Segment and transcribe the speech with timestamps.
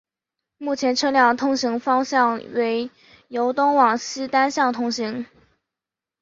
[0.57, 2.89] 目前车辆通行方向为
[3.27, 5.27] 由东往西单向通行。